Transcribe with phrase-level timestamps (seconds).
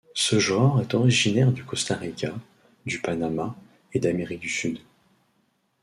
[0.15, 2.33] Ce genre est originaire du Costa Rica,
[2.87, 3.55] du Panama
[3.93, 4.79] et d'Amérique du Sud.